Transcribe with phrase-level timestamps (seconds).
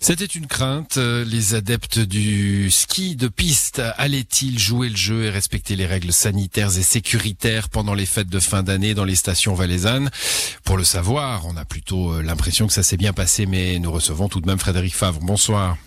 [0.00, 0.98] C'était une crainte.
[0.98, 6.12] euh, Les adeptes du ski de piste allaient-ils jouer le jeu et respecter les règles
[6.12, 10.10] sanitaires et sécuritaires pendant les fêtes de fin d'année dans les stations valaisannes?
[10.62, 13.90] Pour le savoir, on a plutôt euh, l'impression que ça s'est bien passé, mais nous
[13.90, 15.20] recevons tout de même Frédéric Favre.
[15.22, 15.78] Bonsoir.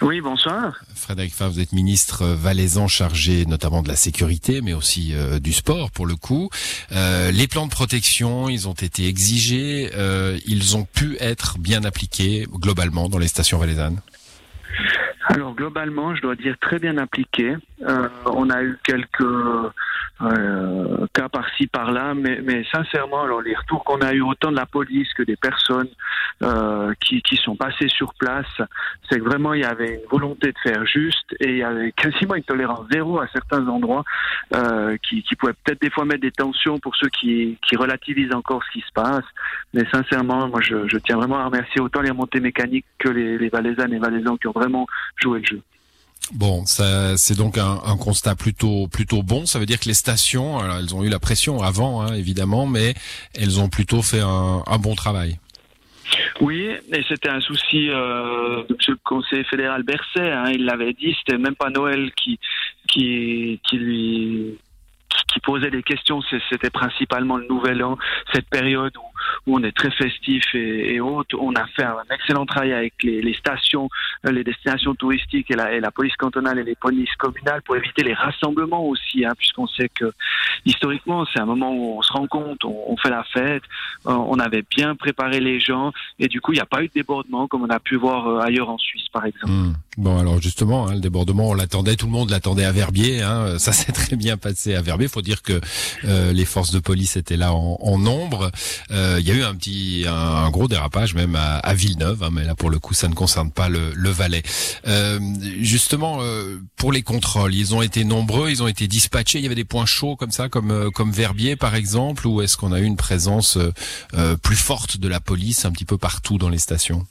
[0.00, 0.80] Oui, bonsoir.
[0.94, 5.38] Frédéric Favre, vous êtes ministre euh, valaisan chargé notamment de la sécurité, mais aussi euh,
[5.38, 6.50] du sport pour le coup.
[6.92, 11.84] Euh, les plans de protection, ils ont été exigés, euh, ils ont pu être bien
[11.84, 14.00] appliqués globalement dans les stations valaisannes.
[15.26, 17.56] Alors globalement, je dois dire très bien appliqué.
[17.82, 19.24] Euh, on a eu quelques
[20.22, 24.56] euh, cas par-ci par-là, mais, mais sincèrement, alors les retours qu'on a eu autant de
[24.56, 25.88] la police que des personnes
[26.42, 28.46] euh, qui, qui sont passées sur place,
[29.08, 31.92] c'est que vraiment il y avait une volonté de faire juste et il y avait
[31.92, 34.04] quasiment une tolérance zéro à certains endroits
[34.54, 38.34] euh, qui, qui pouvaient peut-être des fois mettre des tensions pour ceux qui, qui relativisent
[38.34, 39.24] encore ce qui se passe.
[39.72, 43.36] Mais sincèrement, moi je, je tiens vraiment à remercier autant les remontées mécaniques que les,
[43.36, 44.86] les Valaisannes et Valaisans qui ont vraiment
[45.20, 45.62] joué le jeu.
[46.32, 49.46] Bon, ça, c'est donc un, un constat plutôt plutôt bon.
[49.46, 52.66] Ça veut dire que les stations, alors, elles ont eu la pression avant, hein, évidemment,
[52.66, 52.94] mais
[53.34, 55.38] elles ont plutôt fait un, un bon travail.
[56.40, 60.30] Oui, et c'était un souci euh, Monsieur le conseiller fédéral Berset.
[60.30, 62.38] Hein, il l'avait dit, c'était même pas Noël qui
[62.88, 64.58] qui qui lui
[65.32, 67.96] qui posait des questions, c'était principalement le Nouvel An,
[68.32, 69.13] cette période où,
[69.46, 71.36] où on est très festif et, et autres.
[71.38, 73.88] On a fait un excellent travail avec les, stations,
[74.26, 77.76] euh, les destinations touristiques et la, et la police cantonale et les polices communales pour
[77.76, 80.12] éviter les rassemblements aussi, hein, puisqu'on sait que
[80.64, 83.62] historiquement c'est un moment où on se rencontre, on, on fait la fête,
[84.06, 86.88] euh, on avait bien préparé les gens et du coup il n'y a pas eu
[86.88, 89.52] de débordement comme on a pu voir euh, ailleurs en Suisse par exemple.
[89.52, 89.72] Hmm.
[89.96, 93.22] Bon, alors justement, hein, le débordement, on l'attendait, tout le monde l'attendait à Verbier.
[93.22, 95.06] Hein, ça s'est très bien passé à Verbier.
[95.06, 95.60] Il faut dire que
[96.04, 98.50] euh, les forces de police étaient là en, nombre.
[98.90, 102.30] Euh, Il y a eu un petit, un, gros dérapage même à, à Villeneuve, hein,
[102.32, 104.42] mais là pour le coup, ça ne concerne pas le, le Valais.
[104.86, 105.20] Euh,
[105.60, 109.38] justement, euh, pour les contrôles, ils ont été nombreux, ils ont été dispatchés.
[109.38, 112.42] Il y avait des points chauds comme ça, comme euh, comme Verbier par exemple, ou
[112.42, 113.72] est-ce qu'on a eu une présence euh,
[114.14, 117.06] euh, plus forte de la police un petit peu partout dans les stations?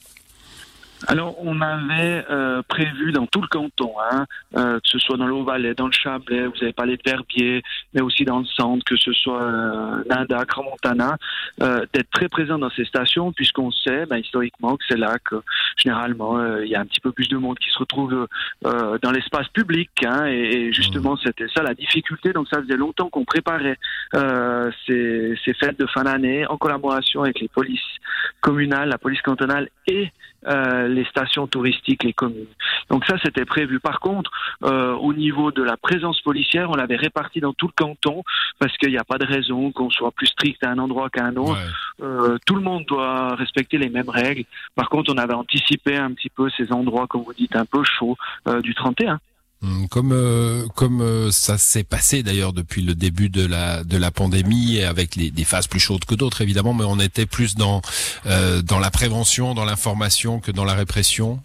[1.07, 4.25] Alors, on avait euh, prévu dans tout le canton, hein,
[4.55, 7.61] euh, que ce soit dans le Valais, dans le Chablais, vous avez parlé de Verbier,
[7.93, 11.17] mais aussi dans le centre, que ce soit euh, Nanda, Cramontana,
[11.61, 15.35] euh, d'être très présent dans ces stations, puisqu'on sait ben, historiquement que c'est là que
[15.75, 18.27] généralement euh, il y a un petit peu plus de monde qui se retrouve
[18.65, 22.31] euh, dans l'espace public, hein, et, et justement c'était ça la difficulté.
[22.31, 23.77] Donc ça faisait longtemps qu'on préparait
[24.15, 27.81] euh, ces, ces fêtes de fin d'année en collaboration avec les polices
[28.39, 30.11] communales, la police cantonale et
[30.47, 32.47] euh, les stations touristiques, les communes.
[32.89, 33.79] Donc ça, c'était prévu.
[33.79, 34.31] Par contre,
[34.63, 38.23] euh, au niveau de la présence policière, on l'avait répartie dans tout le canton
[38.59, 41.25] parce qu'il n'y a pas de raison qu'on soit plus strict à un endroit qu'à
[41.25, 41.53] un autre.
[41.53, 42.05] Ouais.
[42.05, 44.43] Euh, tout le monde doit respecter les mêmes règles.
[44.75, 47.83] Par contre, on avait anticipé un petit peu ces endroits, comme vous dites, un peu
[47.83, 48.17] chauds
[48.47, 49.19] euh, du 31.
[49.63, 53.95] Hmm, Comme euh, comme euh, ça s'est passé d'ailleurs depuis le début de la de
[53.95, 57.55] la pandémie avec les, des phases plus chaudes que d'autres évidemment, mais on était plus
[57.55, 57.81] dans
[58.25, 61.39] euh, dans la prévention, dans l'information que dans la répression.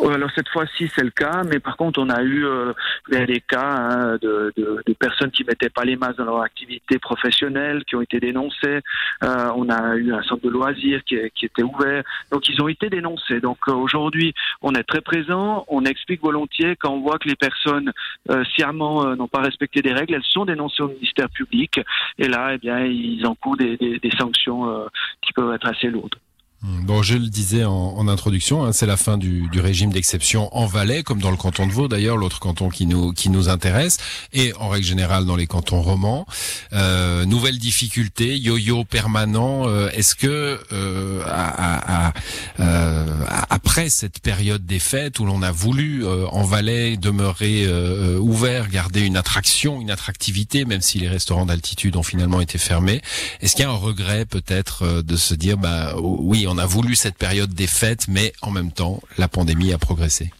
[0.00, 2.72] Ouais, Alors cette fois-ci c'est le cas, mais par contre on a eu euh,
[3.10, 6.98] des cas hein, de, de, de personnes qui mettaient pas les masques dans leur activité
[6.98, 8.80] professionnelle, qui ont été dénoncées.
[9.22, 12.02] Euh, on a eu un centre de loisirs qui, qui était ouvert,
[12.32, 13.40] donc ils ont été dénoncés.
[13.40, 17.36] Donc euh, aujourd'hui on est très présent, on explique volontiers quand on voit que les
[17.36, 17.92] personnes
[18.30, 21.78] euh, sciemment euh, n'ont pas respecté des règles, elles sont dénoncées au ministère public,
[22.16, 24.88] et là eh bien ils encourent des, des, des sanctions
[25.20, 26.16] qui peuvent être assez lourdes.
[26.62, 29.90] Hmm, Bon, je le disais en, en introduction, hein, c'est la fin du, du régime
[29.92, 33.30] d'exception en Valais, comme dans le canton de Vaud d'ailleurs, l'autre canton qui nous qui
[33.30, 33.96] nous intéresse,
[34.34, 36.26] et en règle générale dans les cantons romans.
[36.74, 39.68] Euh, nouvelle difficulté, yo-yo permanent.
[39.68, 42.12] euh, Est-ce que euh, à- à-
[42.60, 43.06] euh,
[43.48, 48.68] après cette période des fêtes où l'on a voulu euh, en Valais demeurer euh, ouvert,
[48.68, 53.00] garder une attraction, une attractivité, même si les restaurants d'altitude ont finalement été fermés,
[53.40, 56.96] est-ce qu'il y a un regret peut-être de se dire, bah oui, on a voulu
[56.96, 60.30] cette période des fêtes, mais en même temps, la pandémie a progressé.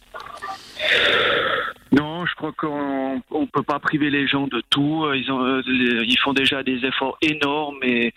[1.93, 5.05] Non, je crois qu'on on peut pas priver les gens de tout.
[5.13, 8.13] Ils euh, font déjà des efforts énormes et,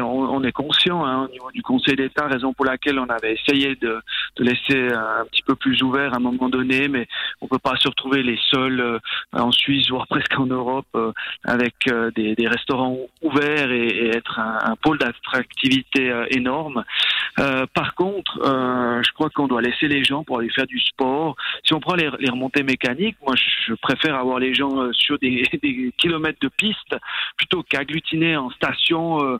[0.00, 3.76] on est conscient hein, au niveau du Conseil d'État, raison pour laquelle on avait essayé
[3.76, 4.00] de,
[4.36, 7.06] de laisser un petit peu plus ouvert à un moment donné, mais
[7.40, 8.98] on peut pas se retrouver les seuls euh,
[9.32, 11.12] en Suisse, voire presque en Europe, euh,
[11.44, 16.84] avec euh, des, des restaurants ouverts et, et être un, un pôle d'attractivité énorme.
[17.40, 20.78] Euh, par contre, euh, je crois qu'on doit laisser les gens pour aller faire du
[20.78, 21.34] sport.
[21.64, 25.18] Si on prend les, les remontées mécaniques, moi je préfère avoir les gens euh, sur
[25.18, 26.96] des, des kilomètres de piste
[27.36, 29.38] plutôt qu'agglutiner en station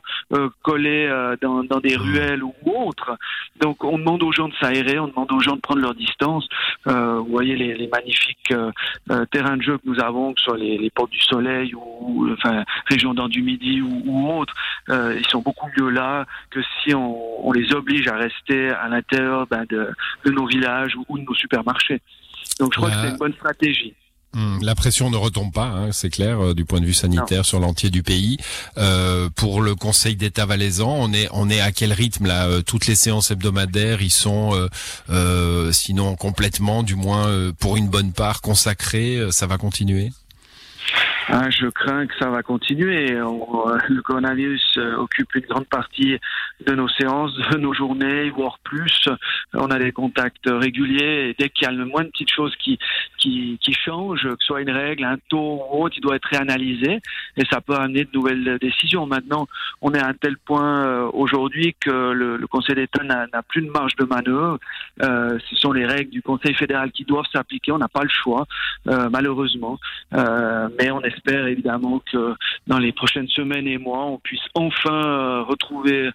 [0.63, 1.09] collés
[1.41, 3.17] dans, dans, des ruelles ou autres.
[3.61, 6.47] Donc on demande aux gens de s'aérer, on demande aux gens de prendre leur distance.
[6.87, 8.53] Euh, vous voyez les, les magnifiques
[9.31, 12.27] terrains de jeu que nous avons, que ce soit les, les portes du soleil ou
[12.33, 14.53] enfin région du midi ou, ou autres,
[14.89, 19.47] ils sont beaucoup mieux là que si on, on les oblige à rester à l'intérieur
[19.47, 19.89] ben, de,
[20.25, 22.01] de, nos villages ou, de nos supermarchés.
[22.59, 23.93] Donc je crois que c'est une bonne stratégie.
[24.35, 27.45] Hmm, la pression ne retombe pas, hein, c'est clair, euh, du point de vue sanitaire
[27.45, 28.37] sur l'entier du pays.
[28.77, 32.61] Euh, pour le Conseil d'État valaisan, on est on est à quel rythme là euh,
[32.61, 34.51] Toutes les séances hebdomadaires, ils sont,
[35.09, 37.29] euh, sinon complètement, du moins
[37.61, 39.19] pour une bonne part consacrées.
[39.31, 40.11] Ça va continuer?
[41.29, 43.07] Ah, je crains que ça va continuer.
[43.07, 46.17] le coronavirus occupe une grande partie
[46.65, 49.09] de nos séances, de nos journées, voire plus.
[49.53, 52.55] On a des contacts réguliers et dès qu'il y a le moins de petites choses
[52.57, 52.77] qui,
[53.17, 56.29] qui, qui changent, que ce soit une règle, un taux ou autre, il doit être
[56.29, 56.99] réanalysé
[57.37, 59.07] et ça peut amener de nouvelles décisions.
[59.07, 59.47] Maintenant,
[59.81, 63.61] on est à un tel point euh, aujourd'hui que le, le Conseil d'État n'a plus
[63.63, 64.59] de marge de manœuvre.
[65.01, 67.71] Euh, ce sont les règles du Conseil fédéral qui doivent s'appliquer.
[67.71, 68.45] On n'a pas le choix,
[68.87, 69.79] euh, malheureusement.
[70.13, 72.35] Euh, mais on est j'espère évidemment que
[72.67, 76.09] dans les prochaines semaines et mois, on puisse enfin euh, retrouver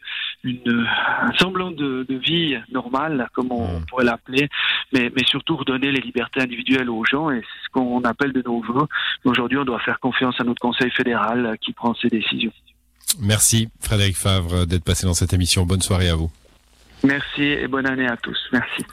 [0.45, 0.87] une,
[1.23, 4.49] un semblant de, vie normale, comme on, pourrait l'appeler,
[4.93, 8.43] mais, mais surtout redonner les libertés individuelles aux gens, et c'est ce qu'on appelle de
[8.43, 8.87] nos voeux.
[9.25, 12.53] Aujourd'hui, on doit faire confiance à notre Conseil fédéral qui prend ces décisions.
[13.19, 15.67] Merci Frédéric Favre d'être passé dans cette émission.
[15.67, 16.31] Bonne soirée à vous.
[17.03, 18.39] Merci et bonne année à tous.
[18.53, 18.85] Merci.